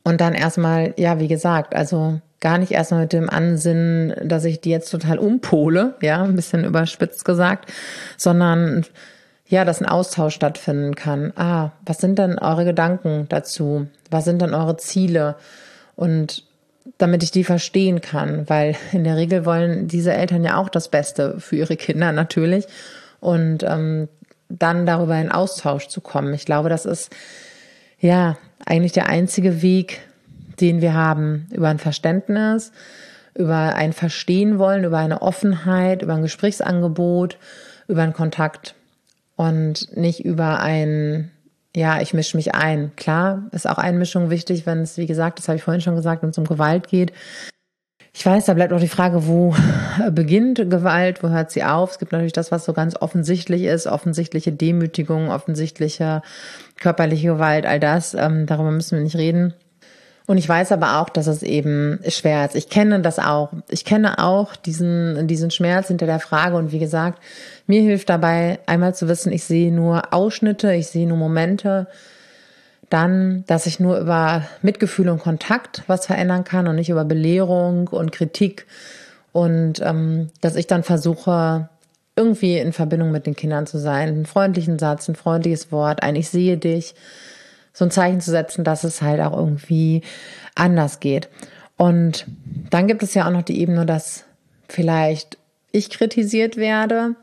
Und 0.04 0.22
dann 0.22 0.34
erstmal, 0.34 0.94
ja, 0.98 1.20
wie 1.20 1.28
gesagt, 1.28 1.76
also 1.76 2.20
gar 2.40 2.58
nicht 2.58 2.72
erstmal 2.72 3.02
mit 3.02 3.14
dem 3.14 3.30
Ansinnen, 3.30 4.14
dass 4.28 4.46
ich 4.46 4.62
die 4.62 4.72
jetzt 4.72 4.90
total 4.90 5.20
umpole, 5.20 5.96
ja, 6.02 6.24
ein 6.24 6.36
bisschen 6.36 6.66
überspitzt 6.66 7.24
gesagt, 7.24 7.72
sondern 8.18 8.86
ja, 9.48 9.66
dass 9.66 9.82
ein 9.82 9.88
Austausch 9.88 10.34
stattfinden 10.34 10.96
kann. 10.96 11.34
Ah, 11.36 11.72
was 11.86 11.98
sind 12.00 12.18
denn 12.18 12.40
eure 12.40 12.66
Gedanken 12.66 13.28
dazu? 13.30 13.88
Was 14.10 14.26
sind 14.26 14.42
denn 14.42 14.54
eure 14.54 14.78
Ziele? 14.78 15.36
Und 15.96 16.46
damit 16.98 17.24
ich 17.24 17.32
die 17.32 17.44
verstehen 17.44 18.02
kann, 18.02 18.50
weil 18.50 18.76
in 18.92 19.04
der 19.04 19.18
Regel 19.18 19.46
wollen 19.46 19.88
diese 19.88 20.14
Eltern 20.14 20.44
ja 20.44 20.58
auch 20.58 20.70
das 20.70 20.90
Beste 20.90 21.40
für 21.40 21.56
ihre 21.56 21.78
Kinder 21.78 22.12
natürlich. 22.12 22.66
Und 23.20 23.64
ähm, 23.64 24.08
dann 24.50 24.86
darüber 24.86 25.18
in 25.18 25.32
Austausch 25.32 25.88
zu 25.88 26.02
kommen. 26.02 26.34
Ich 26.34 26.46
glaube, 26.46 26.70
das 26.70 26.86
ist 26.86 27.10
ja 28.00 28.38
eigentlich 28.66 28.92
der 28.92 29.08
einzige 29.08 29.62
Weg, 29.62 30.02
den 30.60 30.82
wir 30.82 30.94
haben, 30.94 31.48
über 31.52 31.70
ein 31.70 31.80
Verständnis, 31.80 32.72
über 33.36 33.76
ein 33.76 33.94
Verstehen 33.94 34.60
wollen, 34.60 34.84
über 34.84 34.98
eine 34.98 35.22
Offenheit, 35.22 36.02
über 36.02 36.16
ein 36.16 36.22
Gesprächsangebot, 36.22 37.38
über 37.88 38.04
einen 38.04 38.14
Kontakt 38.14 38.76
und 39.36 39.96
nicht 39.96 40.26
über 40.26 40.60
ein, 40.60 41.32
ja, 41.76 42.02
ich 42.02 42.14
mische 42.14 42.38
mich 42.38 42.54
ein. 42.54 42.92
Klar 42.96 43.44
ist 43.52 43.68
auch 43.68 43.78
Einmischung 43.78 44.30
wichtig, 44.30 44.66
wenn 44.66 44.80
es, 44.80 44.98
wie 44.98 45.06
gesagt, 45.06 45.40
das 45.40 45.48
habe 45.48 45.58
ich 45.58 45.64
vorhin 45.64 45.82
schon 45.82 45.96
gesagt, 45.96 46.22
wenn 46.22 46.32
es 46.32 46.38
um 46.38 46.46
Gewalt 46.46 46.88
geht. 46.88 47.14
Ich 48.14 48.26
weiß, 48.26 48.46
da 48.46 48.54
bleibt 48.54 48.74
auch 48.74 48.80
die 48.80 48.90
Frage, 48.90 49.26
wo 49.26 49.56
beginnt 50.12 50.58
Gewalt, 50.70 51.24
wo 51.24 51.30
hört 51.30 51.50
sie 51.52 51.64
auf? 51.64 51.92
Es 51.92 52.00
gibt 52.00 52.12
natürlich 52.12 52.34
das, 52.34 52.52
was 52.52 52.66
so 52.66 52.74
ganz 52.74 52.96
offensichtlich 52.98 53.64
ist, 53.64 53.88
offensichtliche 53.88 54.52
Demütigung, 54.52 55.30
offensichtliche 55.30 56.22
körperliche 56.76 57.28
Gewalt, 57.28 57.66
all 57.66 57.80
das. 57.80 58.14
Ähm, 58.14 58.48
darüber 58.48 58.72
müssen 58.72 58.98
wir 58.98 59.04
nicht 59.04 59.16
reden. 59.16 59.54
Und 60.28 60.38
ich 60.38 60.48
weiß 60.48 60.72
aber 60.72 61.00
auch, 61.00 61.10
dass 61.10 61.28
es 61.28 61.44
eben 61.44 62.00
schwer 62.08 62.46
ist. 62.46 62.56
Ich 62.56 62.70
kenne 62.70 63.02
das 63.02 63.20
auch. 63.20 63.50
Ich 63.70 63.86
kenne 63.86 64.20
auch 64.20 64.56
diesen, 64.56 65.28
diesen 65.28 65.52
Schmerz 65.52 65.88
hinter 65.88 66.06
der 66.06 66.20
Frage. 66.20 66.56
Und 66.56 66.72
wie 66.72 66.80
gesagt, 66.80 67.22
mir 67.68 67.82
hilft 67.82 68.10
dabei 68.10 68.60
einmal 68.66 68.96
zu 68.96 69.08
wissen, 69.08 69.32
ich 69.32 69.44
sehe 69.44 69.74
nur 69.74 70.14
Ausschnitte, 70.14 70.74
ich 70.74 70.88
sehe 70.88 71.08
nur 71.08 71.18
Momente, 71.18 71.88
dann, 72.90 73.44
dass 73.48 73.66
ich 73.66 73.80
nur 73.80 73.98
über 73.98 74.44
Mitgefühl 74.62 75.10
und 75.10 75.20
Kontakt 75.20 75.84
was 75.88 76.06
verändern 76.06 76.44
kann 76.44 76.68
und 76.68 76.76
nicht 76.76 76.90
über 76.90 77.06
Belehrung 77.06 77.88
und 77.88 78.12
Kritik. 78.12 78.68
Und 79.32 79.80
ähm, 79.82 80.30
dass 80.42 80.56
ich 80.56 80.68
dann 80.68 80.84
versuche, 80.84 81.70
irgendwie 82.16 82.58
in 82.58 82.74
Verbindung 82.74 83.12
mit 83.12 83.26
den 83.26 83.36
Kindern 83.36 83.66
zu 83.66 83.80
sein, 83.80 84.10
einen 84.10 84.26
freundlichen 84.26 84.78
Satz, 84.78 85.08
ein 85.08 85.16
freundliches 85.16 85.72
Wort, 85.72 86.04
ein 86.04 86.16
Ich 86.16 86.30
sehe 86.30 86.58
dich, 86.58 86.94
so 87.74 87.86
ein 87.86 87.92
Zeichen 87.92 88.22
zu 88.22 88.32
setzen, 88.32 88.64
dass 88.64 88.84
es 88.84 89.02
halt 89.02 89.22
auch 89.22 89.36
irgendwie 89.36 90.02
anders 90.56 91.00
geht. 91.00 91.30
Und 91.78 92.26
dann 92.70 92.88
gibt 92.88 93.04
es 93.04 93.14
ja 93.14 93.28
auch 93.28 93.32
noch 93.32 93.44
die 93.44 93.60
Ebene, 93.60 93.86
dass 93.86 94.26
vielleicht 94.68 95.38
ich 95.72 95.90
kritisiert 95.90 96.58
werde, 96.58 97.16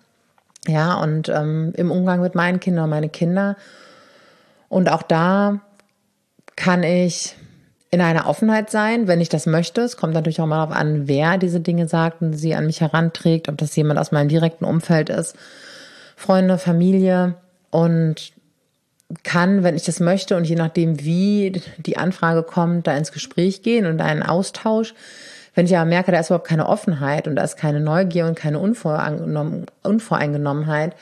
ja, 0.67 0.95
und 1.00 1.28
ähm, 1.28 1.73
im 1.76 1.90
Umgang 1.90 2.21
mit 2.21 2.35
meinen 2.35 2.61
Kindern, 2.61 2.90
meine 2.90 3.09
Kinder 3.09 3.57
und 4.69 4.90
auch 4.90 5.02
da 5.02 5.61
kann 6.57 6.83
ich 6.83 7.37
in 7.90 8.00
einer 8.00 8.28
Offenheit 8.28 8.71
sein, 8.71 9.09
wenn 9.09 9.21
ich 9.21 9.31
das 9.31 9.47
möchte. 9.47 9.81
Es 9.81 9.97
kommt 9.97 10.12
natürlich 10.12 10.40
auch 10.40 10.47
mal 10.47 10.57
darauf 10.57 10.76
an, 10.76 11.09
wer 11.09 11.38
diese 11.38 11.61
Dinge 11.61 11.88
sagt 11.88 12.21
und 12.21 12.35
sie 12.35 12.55
an 12.55 12.67
mich 12.67 12.81
heranträgt, 12.81 13.49
ob 13.49 13.57
das 13.57 13.75
jemand 13.76 13.99
aus 13.99 14.12
meinem 14.12 14.28
direkten 14.28 14.64
Umfeld 14.64 15.09
ist, 15.09 15.37
Freunde, 16.17 16.59
Familie 16.59 17.35
und 17.71 18.33
kann, 19.22 19.62
wenn 19.62 19.74
ich 19.74 19.84
das 19.84 20.00
möchte 20.00 20.36
und 20.36 20.44
je 20.44 20.56
nachdem, 20.56 21.02
wie 21.02 21.62
die 21.78 21.96
Anfrage 21.96 22.42
kommt, 22.42 22.86
da 22.86 22.96
ins 22.96 23.12
Gespräch 23.12 23.62
gehen 23.62 23.86
und 23.86 24.00
einen 24.00 24.22
Austausch. 24.22 24.94
Wenn 25.54 25.66
ich 25.66 25.76
aber 25.76 25.86
merke, 25.86 26.12
da 26.12 26.20
ist 26.20 26.28
überhaupt 26.28 26.46
keine 26.46 26.68
Offenheit 26.68 27.26
und 27.26 27.36
da 27.36 27.42
ist 27.42 27.56
keine 27.56 27.80
Neugier 27.80 28.26
und 28.26 28.38
keine 28.38 28.58
Unvoreingenommenheit, 28.58 30.94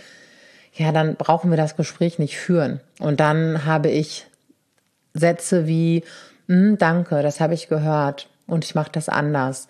ja, 0.72 0.92
dann 0.92 1.16
brauchen 1.16 1.50
wir 1.50 1.56
das 1.56 1.76
Gespräch 1.76 2.18
nicht 2.18 2.38
führen. 2.38 2.80
Und 3.00 3.20
dann 3.20 3.64
habe 3.64 3.88
ich 3.88 4.26
Sätze 5.14 5.66
wie, 5.66 6.04
hm, 6.46 6.78
danke, 6.78 7.22
das 7.22 7.40
habe 7.40 7.54
ich 7.54 7.68
gehört 7.68 8.28
und 8.46 8.64
ich 8.64 8.74
mache 8.74 8.92
das 8.92 9.08
anders, 9.08 9.68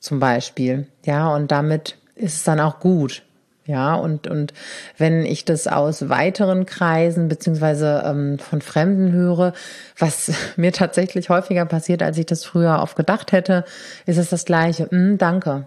zum 0.00 0.20
Beispiel. 0.20 0.86
Ja, 1.04 1.34
und 1.34 1.52
damit 1.52 1.96
ist 2.14 2.36
es 2.36 2.44
dann 2.44 2.60
auch 2.60 2.80
gut. 2.80 3.22
Ja, 3.68 3.96
und, 3.96 4.26
und 4.26 4.54
wenn 4.96 5.26
ich 5.26 5.44
das 5.44 5.66
aus 5.66 6.08
weiteren 6.08 6.64
Kreisen 6.64 7.28
beziehungsweise 7.28 8.02
ähm, 8.06 8.38
von 8.38 8.62
Fremden 8.62 9.12
höre, 9.12 9.52
was 9.98 10.32
mir 10.56 10.72
tatsächlich 10.72 11.28
häufiger 11.28 11.66
passiert, 11.66 12.02
als 12.02 12.16
ich 12.16 12.24
das 12.24 12.46
früher 12.46 12.80
oft 12.80 12.96
gedacht 12.96 13.30
hätte, 13.30 13.66
ist 14.06 14.16
es 14.16 14.30
das 14.30 14.46
gleiche. 14.46 14.88
Mm, 14.90 15.18
danke, 15.18 15.66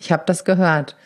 ich 0.00 0.10
habe 0.10 0.24
das 0.26 0.44
gehört. 0.44 0.96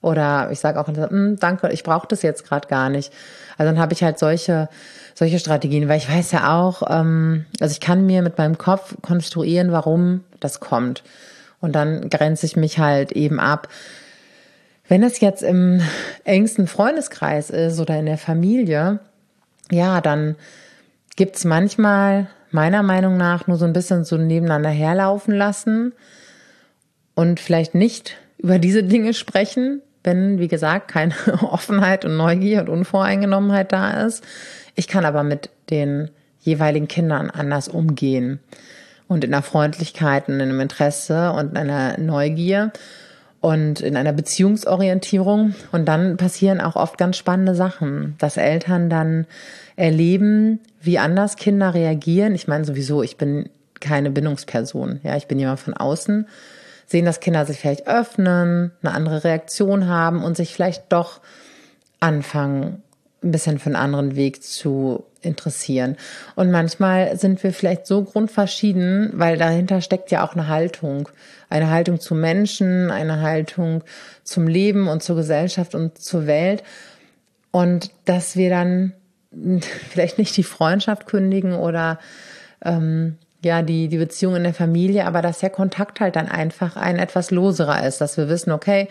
Oder 0.00 0.50
ich 0.52 0.60
sage 0.60 0.80
auch, 0.80 0.86
hm, 0.86 1.36
danke, 1.40 1.70
ich 1.72 1.82
brauche 1.82 2.06
das 2.06 2.22
jetzt 2.22 2.46
gerade 2.46 2.68
gar 2.68 2.88
nicht. 2.88 3.12
Also 3.58 3.72
dann 3.72 3.82
habe 3.82 3.92
ich 3.92 4.04
halt 4.04 4.16
solche, 4.20 4.68
solche 5.16 5.40
Strategien, 5.40 5.88
weil 5.88 5.98
ich 5.98 6.08
weiß 6.08 6.30
ja 6.30 6.56
auch, 6.56 6.82
ähm, 6.88 7.46
also 7.58 7.72
ich 7.72 7.80
kann 7.80 8.06
mir 8.06 8.22
mit 8.22 8.38
meinem 8.38 8.58
Kopf 8.58 8.94
konstruieren, 9.02 9.72
warum 9.72 10.22
das 10.38 10.60
kommt. 10.60 11.02
Und 11.60 11.74
dann 11.74 12.08
grenze 12.10 12.46
ich 12.46 12.56
mich 12.56 12.78
halt 12.78 13.10
eben 13.10 13.40
ab. 13.40 13.66
Wenn 14.90 15.04
es 15.04 15.20
jetzt 15.20 15.44
im 15.44 15.80
engsten 16.24 16.66
Freundeskreis 16.66 17.48
ist 17.50 17.78
oder 17.78 17.96
in 17.96 18.06
der 18.06 18.18
Familie, 18.18 18.98
ja, 19.70 20.00
dann 20.00 20.34
gibt's 21.14 21.44
manchmal 21.44 22.26
meiner 22.50 22.82
Meinung 22.82 23.16
nach 23.16 23.46
nur 23.46 23.56
so 23.56 23.66
ein 23.66 23.72
bisschen 23.72 24.02
so 24.02 24.16
nebeneinander 24.16 24.70
herlaufen 24.70 25.32
lassen 25.32 25.92
und 27.14 27.38
vielleicht 27.38 27.76
nicht 27.76 28.16
über 28.38 28.58
diese 28.58 28.82
Dinge 28.82 29.14
sprechen, 29.14 29.80
wenn, 30.02 30.40
wie 30.40 30.48
gesagt, 30.48 30.88
keine 30.88 31.14
Offenheit 31.40 32.04
und 32.04 32.16
Neugier 32.16 32.62
und 32.62 32.68
Unvoreingenommenheit 32.68 33.70
da 33.70 34.04
ist. 34.04 34.24
Ich 34.74 34.88
kann 34.88 35.04
aber 35.04 35.22
mit 35.22 35.50
den 35.70 36.10
jeweiligen 36.40 36.88
Kindern 36.88 37.30
anders 37.30 37.68
umgehen 37.68 38.40
und 39.06 39.22
in 39.22 39.30
der 39.30 39.42
Freundlichkeit 39.42 40.26
und 40.26 40.34
in 40.34 40.40
einem 40.40 40.58
Interesse 40.58 41.30
und 41.30 41.50
in 41.50 41.58
einer 41.58 41.96
Neugier 42.00 42.72
und 43.40 43.80
in 43.80 43.96
einer 43.96 44.12
Beziehungsorientierung. 44.12 45.54
Und 45.72 45.86
dann 45.86 46.16
passieren 46.16 46.60
auch 46.60 46.76
oft 46.76 46.98
ganz 46.98 47.16
spannende 47.16 47.54
Sachen, 47.54 48.14
dass 48.18 48.36
Eltern 48.36 48.90
dann 48.90 49.26
erleben, 49.76 50.60
wie 50.80 50.98
anders 50.98 51.36
Kinder 51.36 51.74
reagieren. 51.74 52.34
Ich 52.34 52.48
meine 52.48 52.64
sowieso, 52.64 53.02
ich 53.02 53.16
bin 53.16 53.48
keine 53.80 54.10
Bindungsperson. 54.10 55.00
Ja, 55.02 55.16
ich 55.16 55.26
bin 55.26 55.38
jemand 55.38 55.60
von 55.60 55.74
außen 55.74 56.26
sehen, 56.90 57.04
dass 57.04 57.20
Kinder 57.20 57.46
sich 57.46 57.58
vielleicht 57.58 57.86
öffnen, 57.86 58.72
eine 58.82 58.92
andere 58.92 59.22
Reaktion 59.22 59.88
haben 59.88 60.24
und 60.24 60.36
sich 60.36 60.52
vielleicht 60.52 60.92
doch 60.92 61.20
anfangen, 62.00 62.82
ein 63.22 63.32
bisschen 63.32 63.58
für 63.58 63.66
einen 63.66 63.76
anderen 63.76 64.16
Weg 64.16 64.42
zu 64.42 65.04
interessieren. 65.20 65.96
Und 66.36 66.50
manchmal 66.50 67.16
sind 67.18 67.42
wir 67.42 67.52
vielleicht 67.52 67.86
so 67.86 68.02
grundverschieden, 68.02 69.10
weil 69.14 69.36
dahinter 69.36 69.80
steckt 69.82 70.10
ja 70.10 70.24
auch 70.24 70.32
eine 70.34 70.48
Haltung. 70.48 71.08
Eine 71.50 71.70
Haltung 71.70 72.00
zu 72.00 72.14
Menschen, 72.14 72.90
eine 72.90 73.20
Haltung 73.20 73.84
zum 74.24 74.48
Leben 74.48 74.88
und 74.88 75.02
zur 75.02 75.16
Gesellschaft 75.16 75.74
und 75.74 75.98
zur 75.98 76.26
Welt. 76.26 76.62
Und 77.50 77.90
dass 78.06 78.36
wir 78.36 78.48
dann 78.48 78.92
vielleicht 79.90 80.18
nicht 80.18 80.36
die 80.36 80.42
Freundschaft 80.42 81.06
kündigen 81.06 81.54
oder 81.54 81.98
ähm, 82.64 83.16
ja, 83.42 83.62
die, 83.62 83.88
die 83.88 83.98
Beziehung 83.98 84.36
in 84.36 84.42
der 84.42 84.54
Familie, 84.54 85.06
aber 85.06 85.22
dass 85.22 85.38
der 85.40 85.50
Kontakt 85.50 86.00
halt 86.00 86.16
dann 86.16 86.28
einfach 86.28 86.76
ein 86.76 86.98
etwas 86.98 87.30
loserer 87.30 87.86
ist, 87.86 88.00
dass 88.00 88.16
wir 88.16 88.28
wissen, 88.28 88.52
okay, 88.52 88.88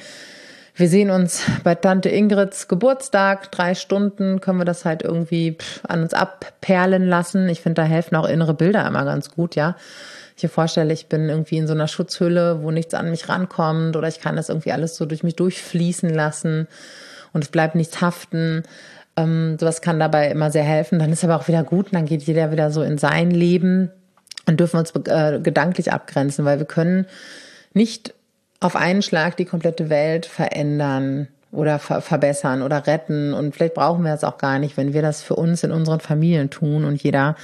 wir 0.80 0.88
sehen 0.88 1.10
uns 1.10 1.44
bei 1.64 1.76
Tante 1.76 2.10
Ingrids 2.10 2.68
Geburtstag, 2.68 3.52
drei 3.52 3.76
Stunden, 3.76 4.40
können 4.40 4.60
wir 4.60 4.66
das 4.66 4.86
halt 4.86 5.02
irgendwie 5.02 5.58
an 5.88 6.02
uns 6.02 6.14
abperlen 6.14 7.06
lassen. 7.06 7.50
Ich 7.50 7.62
finde, 7.62 7.82
da 7.82 7.88
helfen 7.88 8.16
auch 8.16 8.28
innere 8.28 8.54
Bilder 8.54 8.88
immer 8.88 9.04
ganz 9.04 9.30
gut, 9.30 9.56
ja. 9.56 9.76
Ich 10.38 10.44
mir 10.44 10.50
vorstelle, 10.50 10.94
ich 10.94 11.08
bin 11.08 11.28
irgendwie 11.28 11.58
in 11.58 11.68
so 11.68 11.74
einer 11.74 11.90
Schutzhülle, 11.90 12.64
wo 12.64 12.72
nichts 12.72 12.94
an 12.94 13.12
mich 13.12 13.28
rankommt 13.28 13.98
oder 13.98 14.08
ich 14.08 14.22
kann 14.22 14.38
das 14.38 14.48
irgendwie 14.48 14.72
alles 14.72 14.96
so 14.96 15.06
durch 15.06 15.22
mich 15.22 15.36
durchfließen 15.36 16.10
lassen 16.10 16.70
und 17.34 17.44
es 17.44 17.50
bleibt 17.50 17.76
nichts 17.76 18.00
haften. 18.00 18.64
Ähm, 19.18 19.58
sowas 19.60 19.82
kann 19.82 20.00
dabei 20.00 20.32
immer 20.32 20.50
sehr 20.50 20.64
helfen. 20.64 20.98
Dann 20.98 21.12
ist 21.12 21.26
aber 21.26 21.36
auch 21.36 21.50
wieder 21.50 21.64
gut 21.64 21.88
und 21.88 21.96
dann 21.96 22.06
geht 22.06 22.24
jeder 22.24 22.54
wieder 22.54 22.72
so 22.72 22.84
in 22.84 22.98
sein 22.98 23.32
Leben 23.32 23.92
und 24.48 24.62
dürfen 24.62 24.78
uns 24.78 24.94
äh, 25.08 25.42
gedanklich 25.42 25.92
abgrenzen, 25.92 26.46
weil 26.46 26.58
wir 26.58 26.66
können 26.66 27.06
nicht 27.74 28.14
auf 28.60 28.76
einen 28.76 29.02
Schlag 29.02 29.38
die 29.38 29.46
komplette 29.46 29.90
Welt 29.90 30.26
verändern 30.26 31.28
oder 31.52 31.80
ver 31.80 32.02
verbessern 32.02 32.62
oder 32.62 32.86
retten. 32.88 33.34
Und 33.34 33.56
vielleicht 33.56 33.74
brauchen 33.74 34.04
wir 34.04 34.14
es 34.14 34.24
auch 34.24 34.38
gar 34.38 34.60
nicht, 34.60 34.78
wenn 34.78 34.94
wir 34.94 35.02
das 35.02 35.22
für 35.22 35.36
uns 35.36 35.64
in 35.64 35.72
unseren 35.72 36.00
Familien 36.00 36.50
tun 36.50 36.86
und 36.86 37.02
jeder 37.02 37.36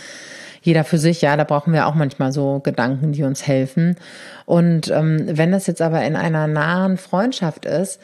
jeder 0.66 0.84
für 0.84 0.98
sich, 0.98 1.22
ja, 1.22 1.38
da 1.38 1.44
brauchen 1.44 1.74
wir 1.74 1.86
auch 1.86 1.94
manchmal 1.94 2.32
so 2.32 2.60
Gedanken, 2.60 3.12
die 3.12 3.22
uns 3.22 3.46
helfen. 3.46 3.98
Und 4.46 4.90
ähm, 4.90 5.24
wenn 5.28 5.52
das 5.52 5.68
jetzt 5.68 5.82
aber 5.82 6.04
in 6.04 6.16
einer 6.16 6.48
nahen 6.48 6.98
Freundschaft 6.98 7.66
ist, 7.66 8.00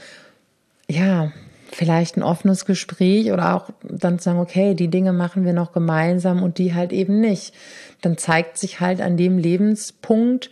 ja, 0.88 1.32
vielleicht 1.72 2.18
ein 2.18 2.24
offenes 2.24 2.66
Gespräch 2.66 3.32
oder 3.32 3.56
auch 3.56 3.70
dann 3.82 4.20
sagen, 4.20 4.40
okay, 4.40 4.76
die 4.76 4.90
Dinge 4.90 5.12
machen 5.12 5.44
wir 5.44 5.54
noch 5.54 5.72
gemeinsam 5.72 6.44
und 6.44 6.60
die 6.60 6.76
halt 6.76 6.92
eben 6.92 7.20
nicht. 7.20 7.56
Dann 8.02 8.18
zeigt 8.18 8.60
sich 8.60 8.80
halt 8.80 9.02
an 9.02 9.18
dem 9.18 9.40
Lebenspunkt 9.40 10.52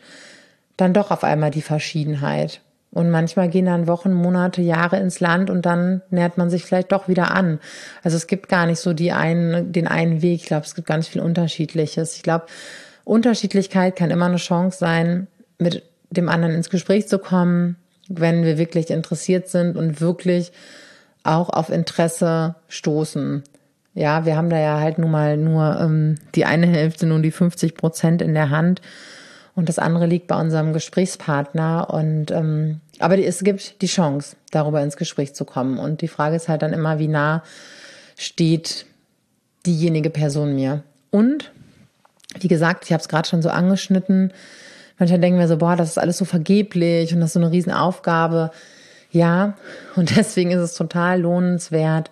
dann 0.82 0.94
doch 0.94 1.12
auf 1.12 1.24
einmal 1.24 1.52
die 1.52 1.62
Verschiedenheit. 1.62 2.62
Und 2.92 3.12
manchmal 3.12 3.50
gehen 3.50 3.66
dann 3.66 3.88
Wochen, 3.88 4.14
Monate, 4.14 4.62
Jahre 4.62 4.98
ins 4.98 5.20
Land 5.20 5.52
und 5.52 5.66
dann 5.66 6.02
nähert 6.10 6.38
man 6.38 6.50
sich 6.50 6.66
vielleicht 6.66 6.92
doch 6.92 7.08
wieder 7.08 7.32
an. 7.32 7.60
Also 8.04 8.18
es 8.18 8.26
gibt 8.26 8.50
gar 8.50 8.66
nicht 8.66 8.80
so 8.80 8.94
die 8.94 9.12
einen, 9.12 9.72
den 9.72 9.88
einen 9.88 10.24
Weg. 10.24 10.42
Ich 10.42 10.48
glaube, 10.48 10.66
es 10.66 10.74
gibt 10.74 10.88
ganz 10.88 11.08
viel 11.08 11.22
Unterschiedliches. 11.22 12.16
Ich 12.16 12.24
glaube, 12.24 12.48
Unterschiedlichkeit 13.04 13.96
kann 13.96 14.10
immer 14.10 14.26
eine 14.26 14.38
Chance 14.38 14.80
sein, 14.80 15.28
mit 15.60 15.84
dem 16.10 16.30
anderen 16.30 16.56
ins 16.56 16.72
Gespräch 16.72 17.08
zu 17.08 17.20
kommen, 17.20 17.76
wenn 18.08 18.44
wir 18.44 18.58
wirklich 18.58 18.90
interessiert 18.90 19.50
sind 19.50 19.78
und 19.78 20.02
wirklich 20.02 20.52
auch 21.24 21.50
auf 21.50 21.70
Interesse 21.70 22.56
stoßen. 22.70 23.44
Ja, 23.94 24.26
wir 24.26 24.36
haben 24.36 24.50
da 24.50 24.58
ja 24.58 24.80
halt 24.80 24.98
nun 24.98 25.12
mal 25.12 25.38
nur 25.38 25.80
ähm, 25.80 26.16
die 26.34 26.46
eine 26.46 26.66
Hälfte, 26.66 27.06
nun 27.06 27.22
die 27.22 27.32
50 27.32 27.76
Prozent 27.76 28.22
in 28.24 28.34
der 28.34 28.50
Hand 28.50 28.82
und 29.56 29.70
das 29.70 29.80
andere 29.80 30.06
liegt 30.06 30.28
bei 30.28 30.40
unserem 30.40 30.74
Gesprächspartner. 30.74 31.90
Und 31.90 32.32
ähm, 32.32 32.82
aber 33.00 33.18
es 33.18 33.44
gibt 33.44 33.82
die 33.82 33.88
Chance, 33.88 34.36
darüber 34.52 34.82
ins 34.82 34.98
Gespräch 34.98 35.34
zu 35.34 35.46
kommen. 35.46 35.80
Und 35.80 36.02
die 36.02 36.08
Frage 36.08 36.36
ist 36.36 36.50
halt 36.50 36.62
dann 36.62 36.74
immer, 36.74 37.00
wie 37.00 37.08
nah 37.08 37.44
steht 38.18 38.86
diejenige 39.66 40.10
Person 40.10 40.56
mir. 40.56 40.84
Und 41.12 41.52
wie 42.40 42.48
gesagt, 42.48 42.86
ich 42.86 42.94
habe 42.94 43.02
es 43.02 43.08
gerade 43.08 43.28
schon 43.28 43.42
so 43.42 43.50
angeschnitten. 43.50 44.34
Manchmal 44.98 45.20
denken 45.20 45.40
wir 45.40 45.48
so, 45.48 45.58
boah, 45.58 45.76
das 45.76 45.90
ist 45.90 45.98
alles 45.98 46.18
so 46.18 46.26
vergeblich 46.26 47.14
und 47.14 47.22
das 47.22 47.30
ist 47.30 47.34
so 47.34 47.40
eine 47.40 47.52
Riesenaufgabe. 47.52 48.52
Ja, 49.12 49.56
und 49.96 50.16
deswegen 50.18 50.52
ist 50.52 50.62
es 50.62 50.74
total 50.74 51.22
lohnenswert 51.22 52.12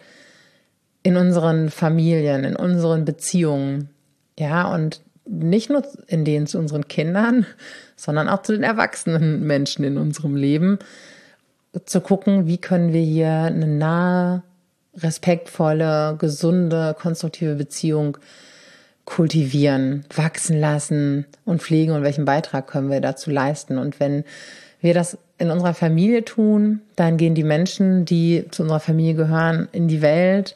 in 1.04 1.18
unseren 1.18 1.70
Familien, 1.70 2.44
in 2.44 2.56
unseren 2.56 3.06
Beziehungen. 3.06 3.90
Ja, 4.40 4.74
und 4.74 5.02
nicht 5.30 5.70
nur 5.70 5.84
in 6.08 6.26
denen 6.26 6.48
zu 6.48 6.58
unseren 6.58 6.88
Kindern, 6.88 7.46
sondern 7.96 8.30
auch 8.30 8.44
zu 8.44 8.54
den 8.54 8.64
erwachsenen 8.64 9.46
Menschen 9.46 9.84
in 9.84 9.98
unserem 9.98 10.36
Leben, 10.36 10.80
zu 11.86 12.02
gucken, 12.02 12.48
wie 12.48 12.58
können 12.58 12.94
wir 12.94 13.02
hier 13.02 13.30
eine 13.30 13.68
nahe, 13.68 14.44
respektvolle, 14.96 16.16
gesunde, 16.18 16.96
konstruktive 17.00 17.56
Beziehung 17.56 18.18
kultivieren, 19.06 20.04
wachsen 20.14 20.60
lassen 20.60 21.26
und 21.46 21.62
pflegen 21.62 21.94
und 21.94 22.04
welchen 22.04 22.26
Beitrag 22.26 22.68
können 22.68 22.90
wir 22.90 23.00
dazu 23.00 23.30
leisten. 23.30 23.78
Und 23.78 24.00
wenn 24.00 24.26
wir 24.82 24.94
das 24.94 25.18
in 25.38 25.50
unserer 25.50 25.74
Familie 25.74 26.26
tun, 26.26 26.82
dann 26.96 27.18
gehen 27.18 27.36
die 27.36 27.44
Menschen, 27.44 28.06
die 28.06 28.46
zu 28.52 28.64
unserer 28.64 28.80
Familie 28.80 29.14
gehören, 29.14 29.70
in 29.72 29.88
die 29.88 30.02
Welt, 30.02 30.56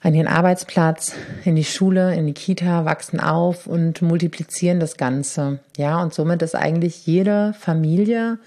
an 0.00 0.14
ihren 0.14 0.28
Arbeitsplatz, 0.28 1.14
in 1.44 1.56
die 1.56 1.64
Schule, 1.64 2.14
in 2.14 2.26
die 2.26 2.34
Kita, 2.34 2.84
wachsen 2.84 3.20
auf 3.20 3.66
und 3.66 4.02
multiplizieren 4.02 4.80
das 4.80 4.96
Ganze. 4.96 5.58
Ja, 5.76 6.02
und 6.02 6.14
somit 6.14 6.42
ist 6.42 6.54
eigentlich 6.54 7.06
jede 7.06 7.54
Familie, 7.58 8.38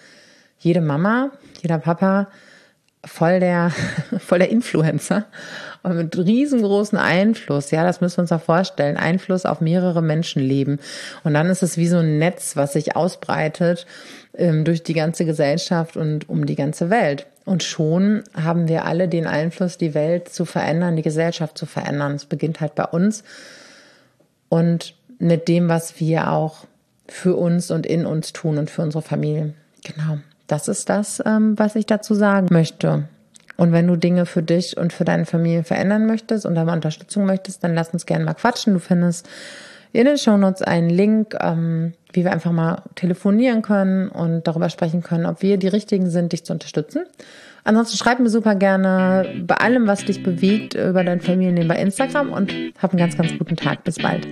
jede 0.60 0.82
Mama, 0.82 1.32
jeder 1.62 1.79
Papa 1.79 2.27
voll 3.06 3.39
der, 3.39 3.72
voll 4.20 4.39
der 4.39 4.50
Influencer 4.50 5.25
und 5.84 5.96
mit 5.96 6.18
riesengroßen 6.18 6.98
Einfluss. 6.98 7.72
Ja, 7.72 7.84
das 7.84 8.01
müssen 8.01 8.18
wir 8.18 8.22
uns 8.22 8.32
auch 8.32 8.41
vorstellen. 8.41 8.98
Einfluss 8.98 9.46
auf 9.46 9.62
mehrere 9.62 10.01
Menschenleben. 10.01 10.79
Und 11.24 11.34
dann 11.34 11.48
ist 11.48 11.63
es 11.63 11.77
wie 11.77 11.88
so 11.88 11.98
ein 11.98 12.20
Netz, 12.20 12.56
was 12.56 12.74
sich 12.74 12.96
ausbreitet 12.96 13.86
ähm, 14.36 14.65
durch 14.65 14.84
die 14.84 14.94
ganze 14.94 15.25
Gesellschaft 15.25 15.98
und 15.98 16.27
um 16.29 16.46
die 16.46 16.56
ganze 16.56 16.89
Welt. 16.89 17.27
Und 17.50 17.63
schon 17.63 18.24
haben 18.36 18.68
wir 18.68 18.86
alle 18.86 19.08
den 19.08 19.25
Einfluss, 19.25 19.79
die 19.79 19.96
Welt 19.96 20.29
zu 20.29 20.46
verändern, 20.46 20.96
die 20.96 21.01
Gesellschaft 21.01 21.58
zu 21.58 21.65
verändern. 21.65 22.13
Es 22.13 22.25
beginnt 22.25 22.62
halt 22.62 22.75
bei 22.75 22.86
uns 22.86 23.24
und 24.50 24.94
mit 25.18 25.48
dem, 25.48 25.68
was 25.68 26.00
wir 26.00 26.29
auch 26.29 26.68
für 27.08 27.36
uns 27.36 27.72
und 27.72 27.88
in 27.88 28.06
uns 28.06 28.34
tun 28.34 28.60
und 28.60 28.70
für 28.70 28.84
unsere 28.84 29.01
Familie. 29.01 29.56
Genau, 29.84 30.20
das 30.46 30.68
ist 30.68 30.89
das, 30.89 31.24
ähm, 31.25 31.58
was 31.58 31.75
ich 31.75 31.88
dazu 31.88 32.13
sagen 32.13 32.50
möchte. 32.51 33.06
Und 33.58 33.72
wenn 33.72 33.88
du 33.88 33.96
Dinge 33.96 34.27
für 34.27 34.44
dich 34.44 34.77
und 34.77 34.94
für 34.94 35.03
deine 35.03 35.25
Familie 35.25 35.63
verändern 35.63 36.06
möchtest 36.06 36.46
und 36.46 36.53
da 36.53 36.65
mal 36.65 36.74
Unterstützung 36.74 37.25
möchtest, 37.25 37.63
dann 37.63 37.74
lass 37.74 37.89
uns 37.89 38.06
gerne 38.06 38.25
mal 38.25 38.36
quatschen. 38.36 38.74
Du 38.74 38.79
findest 38.79 39.27
in 39.91 40.05
den 40.05 40.17
Shownotes 40.17 40.62
einen 40.62 40.89
Link, 40.89 41.36
ähm, 41.39 41.93
wie 42.13 42.24
wir 42.24 42.31
einfach 42.31 42.51
mal 42.51 42.84
telefonieren 42.96 43.62
können 43.62 44.10
und 44.10 44.48
darüber 44.48 44.69
sprechen 44.69 45.01
können, 45.01 45.25
ob 45.25 45.41
wir 45.41 45.58
die 45.58 45.67
Richtigen 45.67 46.10
sind, 46.10 46.31
dich 46.31 46.43
zu 46.43 46.53
unterstützen. 46.53 47.03
Ansonsten 47.63 47.98
schreib 47.98 48.19
mir 48.19 48.29
super 48.29 48.55
gerne 48.55 49.43
bei 49.46 49.55
allem, 49.55 49.86
was 49.86 50.05
dich 50.05 50.24
bewegt, 50.24 50.75
über 50.75 51.03
dein 51.03 51.22
Familienleben 51.22 51.67
bei 51.67 51.75
Instagram 51.75 52.31
und 52.31 52.53
hab 52.81 52.91
einen 52.91 53.00
ganz, 53.00 53.17
ganz 53.17 53.38
guten 53.38 53.55
Tag. 53.55 53.84
Bis 53.84 53.98
bald. 53.98 54.27